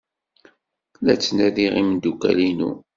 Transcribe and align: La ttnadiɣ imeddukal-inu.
La 1.05 1.13
ttnadiɣ 1.15 1.73
imeddukal-inu. 1.81 2.71